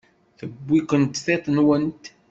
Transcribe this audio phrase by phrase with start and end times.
[0.37, 2.03] Tewwi-kent tiṭ-nwent.